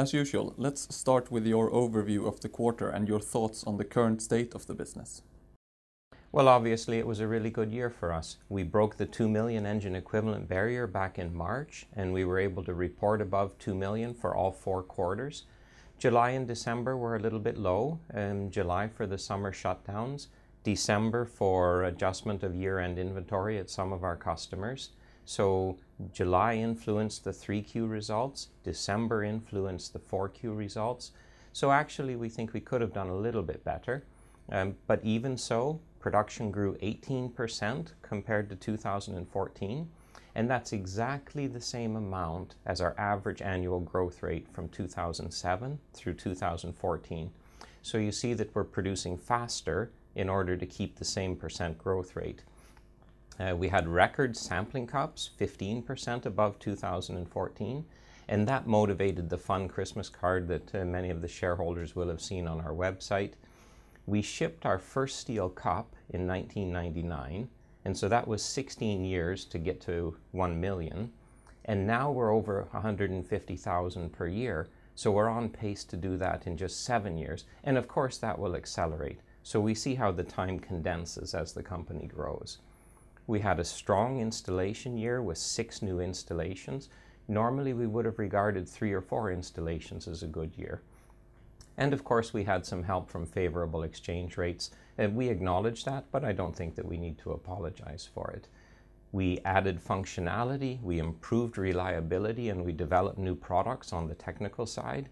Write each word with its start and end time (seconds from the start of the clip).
As 0.00 0.14
usual, 0.14 0.54
let's 0.56 0.94
start 0.96 1.30
with 1.30 1.46
your 1.46 1.70
overview 1.70 2.26
of 2.26 2.40
the 2.40 2.48
quarter 2.48 2.88
and 2.88 3.06
your 3.06 3.20
thoughts 3.20 3.62
on 3.64 3.76
the 3.76 3.84
current 3.84 4.22
state 4.22 4.54
of 4.54 4.66
the 4.66 4.72
business. 4.72 5.20
Well, 6.32 6.48
obviously, 6.48 6.98
it 6.98 7.06
was 7.06 7.20
a 7.20 7.28
really 7.28 7.50
good 7.50 7.70
year 7.70 7.90
for 7.90 8.10
us. 8.10 8.38
We 8.48 8.62
broke 8.62 8.96
the 8.96 9.04
2 9.04 9.28
million 9.28 9.66
engine 9.66 9.94
equivalent 9.94 10.48
barrier 10.48 10.86
back 10.86 11.18
in 11.18 11.34
March, 11.34 11.84
and 11.92 12.14
we 12.14 12.24
were 12.24 12.38
able 12.38 12.64
to 12.64 12.72
report 12.72 13.20
above 13.20 13.58
2 13.58 13.74
million 13.74 14.14
for 14.14 14.34
all 14.34 14.52
four 14.52 14.82
quarters. 14.82 15.42
July 15.98 16.30
and 16.30 16.48
December 16.48 16.96
were 16.96 17.16
a 17.16 17.20
little 17.20 17.38
bit 17.38 17.58
low. 17.58 18.00
Um, 18.14 18.50
July 18.50 18.88
for 18.88 19.06
the 19.06 19.18
summer 19.18 19.52
shutdowns, 19.52 20.28
December 20.64 21.26
for 21.26 21.84
adjustment 21.84 22.42
of 22.42 22.54
year-end 22.54 22.98
inventory 22.98 23.58
at 23.58 23.68
some 23.68 23.92
of 23.92 24.02
our 24.02 24.16
customers. 24.16 24.92
July 26.12 26.54
influenced 26.54 27.24
the 27.24 27.30
3Q 27.30 27.88
results, 27.88 28.48
December 28.64 29.22
influenced 29.22 29.92
the 29.92 29.98
4Q 29.98 30.56
results. 30.56 31.12
So 31.52 31.70
actually, 31.70 32.16
we 32.16 32.28
think 32.28 32.52
we 32.52 32.60
could 32.60 32.80
have 32.80 32.92
done 32.92 33.08
a 33.08 33.16
little 33.16 33.42
bit 33.42 33.64
better. 33.64 34.04
Um, 34.50 34.76
but 34.86 35.04
even 35.04 35.36
so, 35.36 35.80
production 36.00 36.50
grew 36.50 36.74
18% 36.76 37.92
compared 38.02 38.48
to 38.48 38.56
2014, 38.56 39.88
and 40.34 40.50
that's 40.50 40.72
exactly 40.72 41.46
the 41.46 41.60
same 41.60 41.96
amount 41.96 42.54
as 42.66 42.80
our 42.80 42.98
average 42.98 43.42
annual 43.42 43.80
growth 43.80 44.22
rate 44.22 44.48
from 44.52 44.68
2007 44.68 45.78
through 45.92 46.14
2014. 46.14 47.30
So 47.82 47.98
You 47.98 48.12
see 48.12 48.34
that 48.34 48.54
we're 48.54 48.64
producing 48.64 49.16
faster 49.16 49.90
in 50.14 50.28
order 50.28 50.56
to 50.56 50.66
keep 50.66 50.96
the 50.96 51.04
same 51.04 51.36
percent 51.36 51.78
growth 51.78 52.16
rate. 52.16 52.42
Uh, 53.40 53.56
we 53.56 53.68
had 53.68 53.88
record 53.88 54.36
sampling 54.36 54.86
cups, 54.86 55.30
15% 55.40 56.26
above 56.26 56.58
2014, 56.58 57.84
and 58.28 58.46
that 58.46 58.66
motivated 58.66 59.30
the 59.30 59.38
fun 59.38 59.66
Christmas 59.66 60.10
card 60.10 60.46
that 60.46 60.74
uh, 60.74 60.84
many 60.84 61.08
of 61.08 61.22
the 61.22 61.28
shareholders 61.28 61.96
will 61.96 62.08
have 62.08 62.20
seen 62.20 62.46
on 62.46 62.60
our 62.60 62.74
website. 62.74 63.32
We 64.04 64.20
shipped 64.20 64.66
our 64.66 64.78
first 64.78 65.20
steel 65.20 65.48
cup 65.48 65.96
in 66.10 66.26
1999, 66.26 67.48
and 67.86 67.96
so 67.96 68.10
that 68.10 68.28
was 68.28 68.42
16 68.44 69.06
years 69.06 69.46
to 69.46 69.58
get 69.58 69.80
to 69.82 70.16
1 70.32 70.60
million, 70.60 71.10
and 71.64 71.86
now 71.86 72.10
we're 72.10 72.34
over 72.34 72.68
150,000 72.72 74.12
per 74.12 74.26
year. 74.26 74.68
So 74.94 75.10
we're 75.12 75.30
on 75.30 75.48
pace 75.48 75.84
to 75.84 75.96
do 75.96 76.18
that 76.18 76.46
in 76.46 76.58
just 76.58 76.84
seven 76.84 77.16
years, 77.16 77.46
and 77.64 77.78
of 77.78 77.88
course, 77.88 78.18
that 78.18 78.38
will 78.38 78.54
accelerate. 78.54 79.20
So 79.42 79.60
we 79.60 79.74
see 79.74 79.94
how 79.94 80.12
the 80.12 80.24
time 80.24 80.58
condenses 80.58 81.34
as 81.34 81.54
the 81.54 81.62
company 81.62 82.06
grows. 82.06 82.58
We 83.30 83.38
had 83.38 83.60
a 83.60 83.64
strong 83.64 84.18
installation 84.18 84.98
year 84.98 85.22
with 85.22 85.38
six 85.38 85.82
new 85.82 86.00
installations. 86.00 86.88
Normally, 87.28 87.72
we 87.72 87.86
would 87.86 88.04
have 88.04 88.18
regarded 88.18 88.68
three 88.68 88.92
or 88.92 89.00
four 89.00 89.30
installations 89.30 90.08
as 90.08 90.24
a 90.24 90.26
good 90.26 90.50
year. 90.56 90.82
And 91.76 91.92
of 91.92 92.02
course, 92.02 92.34
we 92.34 92.42
had 92.42 92.66
some 92.66 92.82
help 92.82 93.08
from 93.08 93.26
favorable 93.26 93.84
exchange 93.84 94.36
rates, 94.36 94.72
and 94.98 95.14
we 95.14 95.28
acknowledge 95.28 95.84
that, 95.84 96.06
but 96.10 96.24
I 96.24 96.32
don't 96.32 96.56
think 96.56 96.74
that 96.74 96.88
we 96.88 96.96
need 96.96 97.18
to 97.18 97.30
apologize 97.30 98.08
for 98.12 98.32
it. 98.32 98.48
We 99.12 99.38
added 99.44 99.78
functionality, 99.78 100.82
we 100.82 100.98
improved 100.98 101.56
reliability, 101.56 102.48
and 102.48 102.64
we 102.64 102.72
developed 102.72 103.16
new 103.18 103.36
products 103.36 103.92
on 103.92 104.08
the 104.08 104.16
technical 104.16 104.66
side, 104.66 105.08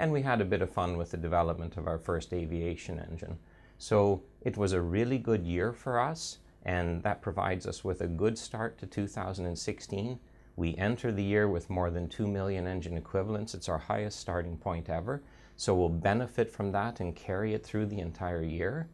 and 0.00 0.10
we 0.10 0.22
had 0.22 0.40
a 0.40 0.44
bit 0.44 0.62
of 0.62 0.70
fun 0.72 0.96
with 0.96 1.12
the 1.12 1.16
development 1.16 1.76
of 1.76 1.86
our 1.86 2.00
first 2.00 2.32
aviation 2.32 2.98
engine. 2.98 3.38
So 3.78 4.24
it 4.40 4.56
was 4.56 4.72
a 4.72 4.80
really 4.80 5.18
good 5.18 5.46
year 5.46 5.72
for 5.72 6.00
us, 6.00 6.38
and 6.64 7.02
that 7.02 7.22
provides 7.22 7.66
us 7.66 7.84
with 7.84 8.00
a 8.00 8.06
good 8.06 8.38
start 8.38 8.78
to 8.78 8.86
2016. 8.86 10.18
We 10.56 10.76
enter 10.76 11.10
the 11.10 11.22
year 11.22 11.48
with 11.48 11.70
more 11.70 11.90
than 11.90 12.08
2 12.08 12.26
million 12.26 12.66
engine 12.66 12.96
equivalents. 12.96 13.54
It's 13.54 13.68
our 13.68 13.78
highest 13.78 14.20
starting 14.20 14.56
point 14.56 14.88
ever. 14.88 15.22
So 15.56 15.74
we'll 15.74 15.88
benefit 15.88 16.50
from 16.50 16.72
that 16.72 17.00
and 17.00 17.14
carry 17.14 17.54
it 17.54 17.64
through 17.64 17.86
the 17.86 18.00
entire 18.00 18.42
year. 18.42 18.88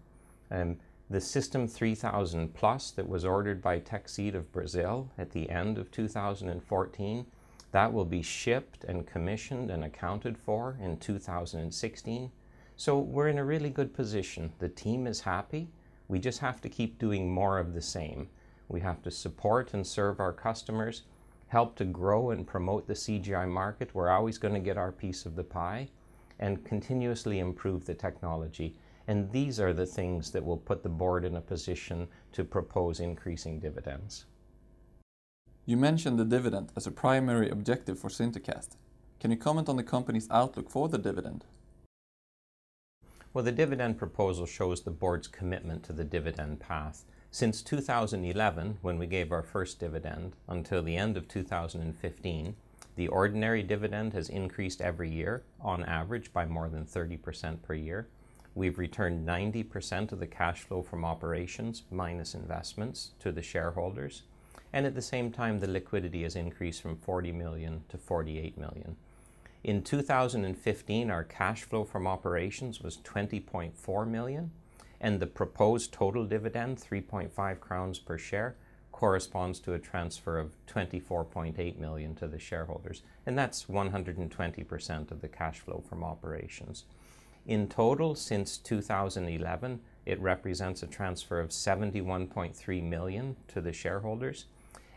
Um, 0.50 0.76
the 1.10 1.20
System 1.20 1.66
3000+ 1.66 2.94
that 2.94 3.08
was 3.08 3.24
ordered 3.24 3.62
by 3.62 3.80
Teksid 3.80 4.34
of 4.34 4.52
Brazil 4.52 5.10
at 5.16 5.30
the 5.30 5.48
end 5.48 5.78
of 5.78 5.90
2014, 5.90 7.26
that 7.72 7.92
will 7.92 8.04
be 8.04 8.22
shipped 8.22 8.84
and 8.84 9.06
commissioned 9.06 9.70
and 9.70 9.84
accounted 9.84 10.36
for 10.36 10.76
in 10.80 10.98
2016. 10.98 12.30
So 12.76 12.98
We're 12.98 13.28
in 13.28 13.38
a 13.38 13.44
really 13.44 13.70
good 13.70 13.92
position. 13.94 14.52
The 14.58 14.68
team 14.68 15.06
is 15.06 15.20
happy. 15.20 15.68
We 16.08 16.18
just 16.18 16.40
have 16.40 16.60
to 16.62 16.68
keep 16.68 16.98
doing 16.98 17.30
more 17.30 17.58
of 17.58 17.74
the 17.74 17.82
same. 17.82 18.28
We 18.68 18.80
have 18.80 19.02
to 19.02 19.10
support 19.10 19.74
and 19.74 19.86
serve 19.86 20.20
our 20.20 20.32
customers, 20.32 21.02
help 21.48 21.76
to 21.76 21.84
grow 21.84 22.30
and 22.30 22.46
promote 22.46 22.86
the 22.86 22.94
CGI 22.94 23.48
market. 23.48 23.94
We're 23.94 24.08
always 24.08 24.38
gonna 24.38 24.60
get 24.60 24.78
our 24.78 24.92
piece 24.92 25.26
of 25.26 25.36
the 25.36 25.44
pie, 25.44 25.88
and 26.38 26.64
continuously 26.64 27.38
improve 27.38 27.84
the 27.84 27.94
technology. 27.94 28.76
And 29.06 29.30
these 29.32 29.58
are 29.58 29.72
the 29.72 29.86
things 29.86 30.30
that 30.32 30.44
will 30.44 30.58
put 30.58 30.82
the 30.82 30.88
board 30.88 31.24
in 31.24 31.36
a 31.36 31.40
position 31.40 32.08
to 32.32 32.44
propose 32.44 33.00
increasing 33.00 33.58
dividends. 33.58 34.26
You 35.64 35.76
mentioned 35.76 36.18
the 36.18 36.24
dividend 36.24 36.72
as 36.76 36.86
a 36.86 36.90
primary 36.90 37.50
objective 37.50 37.98
for 37.98 38.08
SinterCast. 38.08 38.76
Can 39.20 39.30
you 39.30 39.36
comment 39.36 39.68
on 39.68 39.76
the 39.76 39.82
company's 39.82 40.30
outlook 40.30 40.70
for 40.70 40.88
the 40.88 40.98
dividend? 40.98 41.44
Well, 43.38 43.44
the 43.44 43.52
dividend 43.52 43.98
proposal 43.98 44.46
shows 44.46 44.82
the 44.82 44.90
board's 44.90 45.28
commitment 45.28 45.84
to 45.84 45.92
the 45.92 46.02
dividend 46.02 46.58
path. 46.58 47.04
Since 47.30 47.62
2011, 47.62 48.78
when 48.82 48.98
we 48.98 49.06
gave 49.06 49.30
our 49.30 49.44
first 49.44 49.78
dividend, 49.78 50.34
until 50.48 50.82
the 50.82 50.96
end 50.96 51.16
of 51.16 51.28
2015, 51.28 52.56
the 52.96 53.06
ordinary 53.06 53.62
dividend 53.62 54.12
has 54.12 54.28
increased 54.28 54.80
every 54.80 55.08
year 55.08 55.44
on 55.60 55.84
average 55.84 56.32
by 56.32 56.46
more 56.46 56.68
than 56.68 56.84
30% 56.84 57.62
per 57.62 57.74
year. 57.74 58.08
We've 58.56 58.76
returned 58.76 59.24
90% 59.24 60.10
of 60.10 60.18
the 60.18 60.26
cash 60.26 60.62
flow 60.62 60.82
from 60.82 61.04
operations 61.04 61.84
minus 61.92 62.34
investments 62.34 63.12
to 63.20 63.30
the 63.30 63.40
shareholders, 63.40 64.24
and 64.72 64.84
at 64.84 64.96
the 64.96 65.00
same 65.00 65.30
time, 65.30 65.60
the 65.60 65.68
liquidity 65.68 66.24
has 66.24 66.34
increased 66.34 66.82
from 66.82 66.96
40 66.96 67.30
million 67.30 67.84
to 67.88 67.98
48 67.98 68.58
million. 68.58 68.96
In 69.64 69.82
2015, 69.82 71.10
our 71.10 71.24
cash 71.24 71.64
flow 71.64 71.84
from 71.84 72.06
operations 72.06 72.80
was 72.80 72.98
20.4 72.98 74.08
million, 74.08 74.52
and 75.00 75.18
the 75.18 75.26
proposed 75.26 75.92
total 75.92 76.24
dividend, 76.24 76.78
3.5 76.78 77.60
crowns 77.60 77.98
per 77.98 78.16
share, 78.16 78.56
corresponds 78.92 79.60
to 79.60 79.74
a 79.74 79.78
transfer 79.78 80.38
of 80.38 80.56
24.8 80.66 81.78
million 81.78 82.14
to 82.16 82.28
the 82.28 82.38
shareholders, 82.38 83.02
and 83.26 83.38
that's 83.38 83.64
120% 83.64 85.10
of 85.10 85.20
the 85.20 85.28
cash 85.28 85.60
flow 85.60 85.82
from 85.88 86.02
operations. 86.02 86.84
In 87.46 87.68
total, 87.68 88.14
since 88.14 88.58
2011, 88.58 89.80
it 90.04 90.20
represents 90.20 90.82
a 90.82 90.86
transfer 90.86 91.40
of 91.40 91.50
71.3 91.50 92.82
million 92.82 93.36
to 93.48 93.60
the 93.60 93.72
shareholders, 93.72 94.46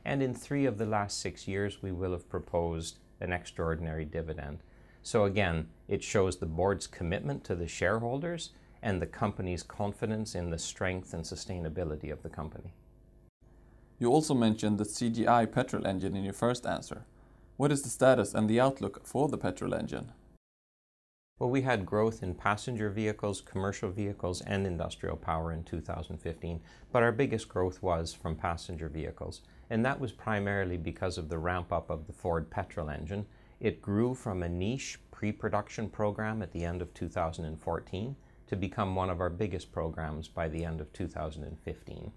and 0.03 0.21
in 0.21 0.33
three 0.33 0.65
of 0.65 0.77
the 0.77 0.85
last 0.85 1.19
six 1.19 1.47
years, 1.47 1.81
we 1.81 1.91
will 1.91 2.11
have 2.11 2.29
proposed 2.29 2.97
an 3.21 3.31
extraordinary 3.31 4.05
dividend. 4.05 4.59
So 5.03 5.25
again, 5.25 5.67
it 5.87 6.03
shows 6.03 6.37
the 6.37 6.45
board's 6.45 6.87
commitment 6.87 7.43
to 7.45 7.55
the 7.55 7.67
shareholders 7.67 8.51
and 8.81 9.01
the 9.01 9.07
company's 9.07 9.63
confidence 9.63 10.35
in 10.35 10.49
the 10.49 10.57
strength 10.57 11.13
and 11.13 11.23
sustainability 11.23 12.11
of 12.11 12.23
the 12.23 12.29
company. 12.29 12.73
You 13.99 14.09
also 14.09 14.33
mentioned 14.33 14.77
the 14.77 14.83
CGI 14.83 15.51
petrol 15.51 15.85
engine 15.85 16.15
in 16.15 16.23
your 16.23 16.33
first 16.33 16.65
answer. 16.65 17.05
What 17.57 17.71
is 17.71 17.83
the 17.83 17.89
status 17.89 18.33
and 18.33 18.49
the 18.49 18.59
outlook 18.59 19.05
for 19.05 19.27
the 19.27 19.37
petrol 19.37 19.75
engine? 19.75 20.11
Well, 21.37 21.49
we 21.49 21.61
had 21.61 21.87
growth 21.87 22.21
in 22.21 22.35
passenger 22.35 22.89
vehicles, 22.89 23.41
commercial 23.41 23.89
vehicles, 23.89 24.41
and 24.41 24.65
industrial 24.65 25.17
power 25.17 25.51
in 25.51 25.63
2015, 25.63 26.61
but 26.91 27.01
our 27.01 27.11
biggest 27.11 27.49
growth 27.49 27.81
was 27.81 28.13
from 28.13 28.35
passenger 28.35 28.89
vehicles, 28.89 29.41
and 29.71 29.85
that 29.85 30.01
was 30.01 30.11
primarily 30.11 30.75
because 30.75 31.17
of 31.17 31.29
the 31.29 31.37
ramp-up 31.37 31.89
of 31.89 32.05
the 32.05 32.11
Ford 32.11 32.49
petrol 32.49 32.89
engine. 32.89 33.25
It 33.61 33.81
grew 33.81 34.13
from 34.13 34.43
a 34.43 34.49
niche 34.49 34.99
pre-production 35.11 35.87
program 35.87 36.41
at 36.41 36.51
the 36.51 36.65
end 36.65 36.81
of 36.81 36.93
2014 36.93 38.15
to 38.47 38.55
become 38.57 38.95
one 38.95 39.09
of 39.09 39.21
our 39.21 39.29
biggest 39.29 39.71
programs 39.71 40.27
by 40.27 40.49
the 40.49 40.65
end 40.65 40.81
of 40.81 40.91
2015. 40.91 42.11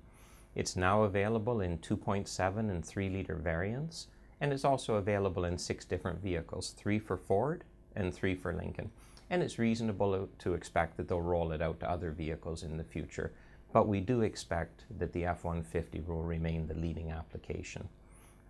It's 0.56 0.74
now 0.74 1.04
available 1.04 1.60
in 1.60 1.78
2.7 1.78 2.58
and 2.58 2.84
3 2.84 3.08
liter 3.08 3.36
variants, 3.36 4.08
and 4.40 4.52
it's 4.52 4.64
also 4.64 4.96
available 4.96 5.44
in 5.44 5.56
six 5.56 5.84
different 5.84 6.20
vehicles, 6.20 6.70
three 6.70 6.98
for 6.98 7.16
Ford 7.16 7.62
and 7.94 8.12
three 8.12 8.34
for 8.34 8.52
Lincoln. 8.52 8.90
And 9.30 9.44
it's 9.44 9.60
reasonable 9.60 10.28
to 10.40 10.54
expect 10.54 10.96
that 10.96 11.06
they'll 11.06 11.20
roll 11.20 11.52
it 11.52 11.62
out 11.62 11.78
to 11.80 11.90
other 11.90 12.10
vehicles 12.10 12.64
in 12.64 12.78
the 12.78 12.84
future. 12.84 13.32
But 13.74 13.88
we 13.88 13.98
do 13.98 14.20
expect 14.20 14.84
that 14.98 15.12
the 15.12 15.24
F-150 15.24 16.06
will 16.06 16.22
remain 16.22 16.68
the 16.68 16.74
leading 16.74 17.10
application. 17.10 17.88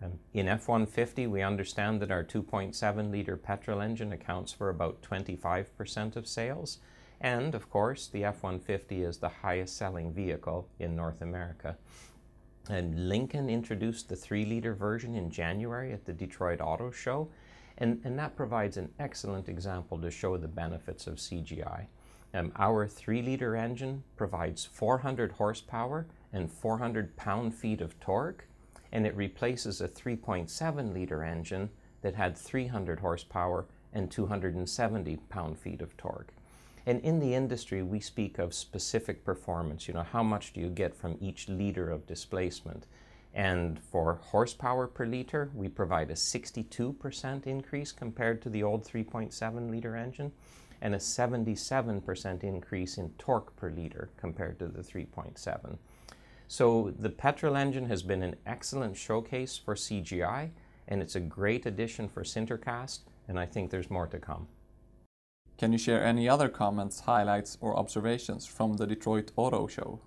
Um, 0.03 0.19
in 0.35 0.49
F-150, 0.49 1.31
we 1.31 1.41
understand 1.41 2.03
that 2.03 2.11
our 2.11 2.23
2.7-liter 2.23 3.39
petrol 3.39 3.81
engine 3.81 4.13
accounts 4.13 4.53
for 4.53 4.69
about 4.69 5.01
25% 5.01 6.17
of 6.17 6.29
sales, 6.29 6.79
and 7.23 7.55
of 7.55 7.71
course, 7.71 8.07
the 8.07 8.23
F-150 8.23 9.09
is 9.09 9.17
the 9.17 9.31
highest 9.31 9.79
selling 9.79 10.13
vehicle 10.13 10.69
in 10.79 10.95
North 10.95 11.23
America. 11.23 11.79
And 12.69 13.09
Lincoln 13.09 13.49
introduced 13.49 14.11
the 14.11 14.17
three 14.17 14.45
liter 14.45 14.75
version 14.75 15.15
in 15.15 15.31
January 15.31 15.95
at 15.95 16.05
the 16.05 16.13
Detroit 16.13 16.61
Auto 16.61 16.91
Show, 16.91 17.31
and, 17.79 17.99
and 18.05 18.19
that 18.19 18.37
provides 18.37 18.77
an 18.77 18.91
excellent 18.99 19.49
example 19.49 19.99
to 20.03 20.11
show 20.11 20.37
the 20.37 20.49
benefits 20.49 21.07
of 21.07 21.15
CGI. 21.15 21.87
Um, 22.35 22.51
our 22.57 22.89
3 22.89 23.23
liter 23.23 23.55
engine 23.55 24.03
provides 24.17 24.65
400 24.65 25.33
horsepower 25.33 26.07
and 26.33 26.51
400 26.51 27.17
pound 27.17 27.55
feet 27.55 27.81
of 27.81 27.99
torque, 28.01 28.49
and 28.91 29.07
it 29.07 29.17
replaces 29.17 29.81
a 29.81 29.87
3.7 29.87 30.93
liter 30.93 31.23
engine 31.23 31.71
that 32.03 32.17
had 32.17 32.37
300 32.37 32.99
horsepower 32.99 33.67
and 33.93 34.11
270 34.11 35.17
pound 35.29 35.57
feet 35.57 35.81
of 35.81 35.97
torque. 35.97 36.33
And 36.85 37.01
in 37.03 37.21
the 37.21 37.35
industry, 37.35 37.85
we 37.85 38.01
speak 38.01 38.39
of 38.41 38.53
specific 38.53 39.25
performance. 39.25 39.87
You 39.87 39.95
know, 39.95 40.03
how 40.03 40.25
much 40.25 40.53
do 40.53 40.61
you 40.61 40.69
get 40.69 40.95
from 40.95 41.17
each 41.21 41.49
liter 41.49 41.89
of 41.89 42.05
displacement? 42.05 42.87
And 43.33 43.79
for 43.79 44.15
horsepower 44.15 44.89
per 44.89 45.07
liter, 45.07 45.51
we 45.55 45.69
provide 45.69 46.11
a 46.11 46.15
62% 46.15 47.47
increase 47.47 47.93
compared 47.93 48.43
to 48.43 48.49
the 48.51 48.65
old 48.65 48.85
3.7 48.85 49.71
liter 49.71 49.97
engine 49.97 50.33
and 50.85 50.95
a 50.95 50.99
77% 50.99 52.45
increase 52.45 52.99
in 52.99 53.09
torque 53.19 53.57
per 53.57 53.71
liter 53.71 54.11
compared 54.19 54.59
to 54.59 54.67
the 54.69 54.83
3.7. 54.83 55.79
So 56.47 56.93
the 56.99 57.09
petrol 57.09 57.57
engine 57.57 57.87
has 57.87 58.03
been 58.03 58.23
an 58.23 58.37
excellent 58.45 58.99
showcase 58.99 59.57
for 59.57 59.75
CGI, 59.75 60.51
and 60.87 61.01
it's 61.01 61.17
a 61.17 61.21
great 61.21 61.65
addition 61.65 62.07
for 62.07 62.23
Sintercast, 62.23 63.01
and 63.27 63.41
I 63.41 63.47
think 63.47 63.71
there's 63.71 63.91
more 63.91 64.07
to 64.09 64.19
come. 64.19 64.47
Can 65.57 65.73
you 65.73 65.79
share 65.79 66.05
any 66.05 66.29
other 66.29 66.51
comments, 66.51 67.01
highlights, 67.01 67.57
or 67.63 67.79
observations 67.79 68.45
from 68.45 68.75
the 68.75 68.87
Detroit 68.87 69.33
Auto 69.37 69.67
Show? 69.67 70.01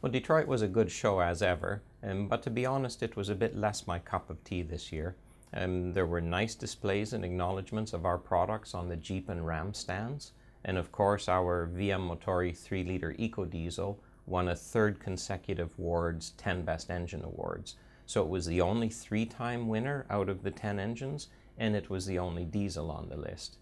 Well, 0.00 0.10
Detroit 0.10 0.46
was 0.46 0.62
a 0.62 0.68
good 0.68 0.90
show 0.90 1.20
as 1.20 1.42
ever, 1.42 1.82
um, 2.02 2.26
but 2.26 2.42
to 2.44 2.50
be 2.50 2.64
honest, 2.64 3.02
it 3.02 3.16
was 3.16 3.28
a 3.28 3.34
bit 3.34 3.54
less 3.54 3.86
my 3.86 3.98
cup 3.98 4.30
of 4.30 4.42
tea 4.44 4.62
this 4.62 4.92
year. 4.92 5.14
Um, 5.54 5.92
there 5.92 6.06
were 6.06 6.20
nice 6.20 6.54
displays 6.54 7.12
and 7.12 7.24
acknowledgements 7.24 7.92
of 7.92 8.06
our 8.06 8.18
products 8.18 8.74
on 8.74 8.88
the 8.88 8.96
Jeep 8.96 9.28
and 9.28 9.46
Ram 9.46 9.74
stands. 9.74 10.32
And 10.64 10.78
of 10.78 10.92
course, 10.92 11.28
our 11.28 11.66
VM 11.66 12.08
Motori 12.08 12.56
3 12.56 12.84
litre 12.84 13.14
Eco 13.18 13.44
Diesel 13.44 13.98
won 14.26 14.48
a 14.48 14.56
third 14.56 15.00
consecutive 15.00 15.78
Ward's 15.78 16.30
10 16.30 16.62
Best 16.62 16.90
Engine 16.90 17.24
Awards. 17.24 17.76
So 18.06 18.22
it 18.22 18.28
was 18.28 18.46
the 18.46 18.60
only 18.60 18.88
three 18.88 19.26
time 19.26 19.68
winner 19.68 20.06
out 20.10 20.28
of 20.28 20.42
the 20.42 20.50
10 20.50 20.78
engines, 20.78 21.28
and 21.58 21.74
it 21.74 21.90
was 21.90 22.06
the 22.06 22.18
only 22.18 22.44
diesel 22.44 22.90
on 22.90 23.08
the 23.08 23.16
list. 23.16 23.56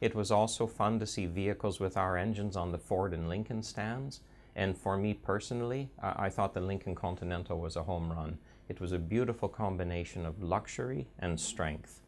It 0.00 0.14
was 0.14 0.30
also 0.30 0.66
fun 0.66 0.98
to 1.00 1.06
see 1.06 1.26
vehicles 1.26 1.80
with 1.80 1.96
our 1.96 2.16
engines 2.16 2.56
on 2.56 2.72
the 2.72 2.78
Ford 2.78 3.14
and 3.14 3.28
Lincoln 3.28 3.62
stands. 3.62 4.20
And 4.54 4.76
for 4.76 4.96
me 4.96 5.14
personally, 5.14 5.90
I, 6.02 6.26
I 6.26 6.30
thought 6.30 6.54
the 6.54 6.60
Lincoln 6.60 6.94
Continental 6.94 7.58
was 7.58 7.76
a 7.76 7.82
home 7.82 8.12
run. 8.12 8.38
It 8.68 8.80
was 8.80 8.92
a 8.92 8.98
beautiful 8.98 9.48
combination 9.48 10.26
of 10.26 10.42
luxury 10.42 11.06
and 11.18 11.38
strength. 11.38 12.00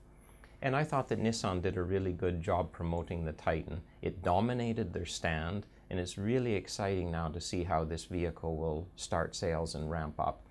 And 0.61 0.75
I 0.75 0.83
thought 0.83 1.09
that 1.09 1.23
Nissan 1.23 1.63
did 1.63 1.77
a 1.77 1.83
really 1.83 2.13
good 2.13 2.43
job 2.43 2.73
promoting 2.73 3.25
the 3.25 3.33
Titan. 3.33 3.81
It 4.03 4.25
dominated 4.25 4.93
their 4.93 5.07
stand, 5.07 5.67
and 5.89 6.01
it's 6.01 6.19
really 6.19 6.55
exciting 6.55 7.13
now 7.13 7.29
to 7.29 7.41
see 7.41 7.63
how 7.63 7.85
this 7.85 8.07
vehicle 8.07 8.57
will 8.57 8.89
start 8.97 9.37
sales 9.37 9.77
and 9.77 9.89
ramp 9.89 10.19
up. 10.19 10.45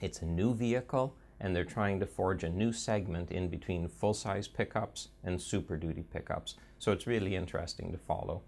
It's 0.00 0.22
a 0.22 0.26
new 0.26 0.54
vehicle, 0.54 1.16
and 1.40 1.54
they're 1.54 1.64
trying 1.64 1.98
to 1.98 2.06
forge 2.06 2.44
a 2.44 2.48
new 2.48 2.72
segment 2.72 3.32
in 3.32 3.48
between 3.48 3.88
full 3.88 4.14
size 4.14 4.46
pickups 4.46 5.08
and 5.24 5.40
Super 5.40 5.76
Duty 5.76 6.04
pickups. 6.12 6.54
So 6.78 6.92
it's 6.92 7.08
really 7.08 7.34
interesting 7.34 7.90
to 7.90 7.98
follow. 7.98 8.42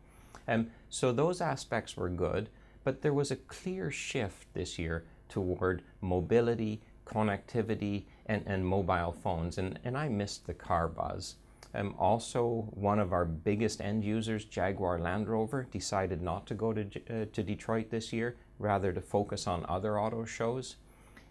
Um, 0.46 0.68
so 0.88 1.10
those 1.10 1.40
aspects 1.40 1.96
were 1.96 2.08
good, 2.08 2.48
but 2.84 3.02
there 3.02 3.12
was 3.12 3.32
a 3.32 3.36
clear 3.36 3.90
shift 3.90 4.46
this 4.54 4.78
year 4.78 5.04
toward 5.28 5.82
mobility, 6.00 6.80
connectivity, 7.06 8.04
and, 8.26 8.42
and 8.46 8.66
mobile 8.66 9.12
phones. 9.12 9.58
And, 9.58 9.78
and 9.84 9.96
I 9.96 10.08
missed 10.08 10.46
the 10.46 10.54
car 10.54 10.88
buzz. 10.88 11.36
Um, 11.74 11.94
also, 11.98 12.68
one 12.70 12.98
of 12.98 13.12
our 13.12 13.24
biggest 13.24 13.80
end 13.80 14.02
users, 14.02 14.44
Jaguar 14.44 14.98
Land 14.98 15.28
Rover, 15.28 15.68
decided 15.70 16.22
not 16.22 16.46
to 16.46 16.54
go 16.54 16.72
to, 16.72 16.82
uh, 16.82 17.26
to 17.32 17.42
Detroit 17.42 17.90
this 17.90 18.12
year, 18.12 18.36
rather 18.58 18.92
to 18.92 19.00
focus 19.00 19.46
on 19.46 19.66
other 19.68 20.00
auto 20.00 20.24
shows. 20.24 20.76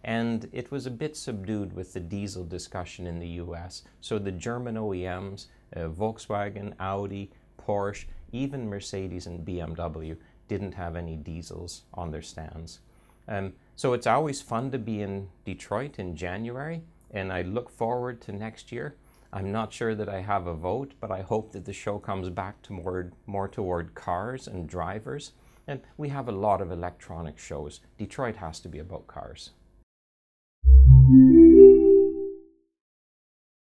And 0.03 0.47
it 0.51 0.69
was 0.69 0.85
a 0.85 0.91
bit 0.91 1.17
subdued 1.17 1.73
with 1.73 1.93
the 1.93 1.99
diesel 1.99 2.43
discussion 2.43 3.07
in 3.07 3.17
the 3.19 3.39
US. 3.41 3.81
So 4.01 4.19
the 4.19 4.31
German 4.31 4.75
OEMs, 4.75 5.47
uh, 5.75 5.87
Volkswagen, 5.87 6.73
Audi, 6.79 7.31
Porsche, 7.59 8.05
even 8.31 8.69
Mercedes 8.69 9.25
and 9.25 9.45
BMW 9.45 10.15
didn't 10.47 10.73
have 10.73 10.95
any 10.95 11.15
diesels 11.15 11.83
on 11.93 12.11
their 12.11 12.21
stands. 12.21 12.79
Um, 13.27 13.53
so 13.75 13.93
it's 13.93 14.07
always 14.07 14.41
fun 14.41 14.71
to 14.71 14.79
be 14.79 15.01
in 15.01 15.29
Detroit 15.43 15.99
in 15.99 16.15
January, 16.15 16.81
and 17.11 17.31
I 17.31 17.41
look 17.41 17.69
forward 17.69 18.21
to 18.21 18.31
next 18.31 18.71
year. 18.71 18.95
I'm 19.33 19.51
not 19.51 19.73
sure 19.73 19.95
that 19.95 20.07
I 20.07 20.21
have 20.21 20.47
a 20.47 20.53
vote, 20.53 20.93
but 21.01 21.11
I 21.11 21.21
hope 21.21 21.51
that 21.51 21.65
the 21.65 21.73
show 21.73 21.99
comes 21.99 22.29
back 22.29 22.61
to 22.63 22.73
more, 22.73 23.11
more 23.25 23.49
toward 23.49 23.93
cars 23.93 24.47
and 24.47 24.67
drivers. 24.67 25.33
And 25.67 25.81
we 25.97 26.09
have 26.09 26.29
a 26.29 26.31
lot 26.31 26.61
of 26.61 26.71
electronic 26.71 27.37
shows. 27.37 27.81
Detroit 27.97 28.37
has 28.37 28.59
to 28.61 28.69
be 28.69 28.79
about 28.79 29.07
cars. 29.07 29.49